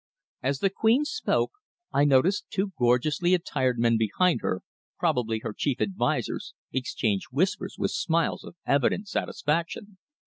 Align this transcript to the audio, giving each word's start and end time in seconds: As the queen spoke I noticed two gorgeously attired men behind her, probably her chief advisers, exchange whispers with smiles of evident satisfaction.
As 0.41 0.61
the 0.61 0.71
queen 0.71 1.05
spoke 1.05 1.51
I 1.93 2.05
noticed 2.05 2.49
two 2.49 2.71
gorgeously 2.75 3.35
attired 3.35 3.77
men 3.77 3.97
behind 3.99 4.41
her, 4.41 4.63
probably 4.97 5.41
her 5.43 5.53
chief 5.55 5.79
advisers, 5.79 6.55
exchange 6.73 7.25
whispers 7.31 7.75
with 7.77 7.91
smiles 7.91 8.43
of 8.43 8.55
evident 8.65 9.07
satisfaction. 9.09 9.99